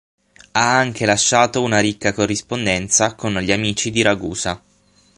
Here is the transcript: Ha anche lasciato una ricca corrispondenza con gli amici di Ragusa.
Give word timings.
Ha 0.53 0.77
anche 0.79 1.05
lasciato 1.05 1.61
una 1.61 1.79
ricca 1.79 2.11
corrispondenza 2.11 3.13
con 3.13 3.35
gli 3.37 3.51
amici 3.51 3.91
di 3.91 4.01
Ragusa. 4.01 4.59